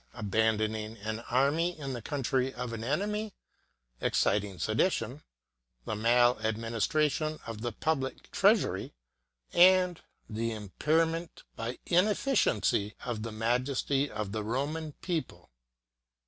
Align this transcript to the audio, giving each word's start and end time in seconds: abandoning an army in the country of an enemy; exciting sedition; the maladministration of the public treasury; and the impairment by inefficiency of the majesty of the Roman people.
abandoning 0.15 0.97
an 0.97 1.19
army 1.29 1.77
in 1.77 1.93
the 1.93 2.01
country 2.01 2.51
of 2.55 2.73
an 2.73 2.83
enemy; 2.83 3.35
exciting 4.01 4.57
sedition; 4.57 5.21
the 5.85 5.93
maladministration 5.95 7.37
of 7.45 7.61
the 7.61 7.71
public 7.71 8.31
treasury; 8.31 8.95
and 9.53 10.01
the 10.27 10.51
impairment 10.53 11.43
by 11.55 11.77
inefficiency 11.85 12.95
of 13.05 13.21
the 13.21 13.31
majesty 13.31 14.09
of 14.09 14.31
the 14.31 14.43
Roman 14.43 14.93
people. 15.03 15.51